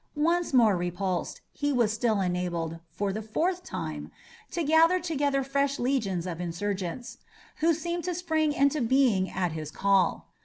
[0.15, 4.11] Once more repulsed, he was still enabled, for the fourth time,
[4.49, 7.19] to gather together fresh legions of insurgents,
[7.57, 10.29] who seemed to spring into being at his call.